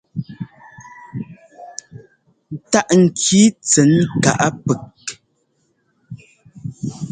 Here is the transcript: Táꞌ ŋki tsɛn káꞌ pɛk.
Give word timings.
Táꞌ 2.71 2.95
ŋki 3.03 3.41
tsɛn 3.67 3.91
káꞌ 4.23 4.43
pɛk. 4.65 4.83